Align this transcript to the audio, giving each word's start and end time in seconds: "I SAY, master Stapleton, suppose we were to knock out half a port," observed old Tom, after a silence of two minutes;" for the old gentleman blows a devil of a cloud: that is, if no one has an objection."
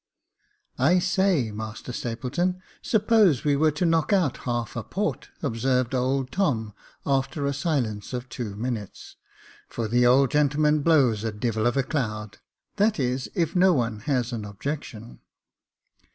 "I 0.89 0.97
SAY, 0.97 1.51
master 1.51 1.93
Stapleton, 1.93 2.59
suppose 2.81 3.43
we 3.43 3.55
were 3.55 3.69
to 3.73 3.85
knock 3.85 4.11
out 4.11 4.37
half 4.49 4.75
a 4.75 4.81
port," 4.81 5.29
observed 5.43 5.93
old 5.93 6.31
Tom, 6.31 6.73
after 7.05 7.45
a 7.45 7.53
silence 7.53 8.11
of 8.11 8.27
two 8.27 8.55
minutes;" 8.55 9.15
for 9.69 9.87
the 9.87 10.07
old 10.07 10.31
gentleman 10.31 10.81
blows 10.81 11.23
a 11.23 11.31
devil 11.31 11.67
of 11.67 11.77
a 11.77 11.83
cloud: 11.83 12.39
that 12.77 12.99
is, 12.99 13.29
if 13.35 13.55
no 13.55 13.73
one 13.73 13.99
has 13.99 14.33
an 14.33 14.43
objection." 14.43 15.19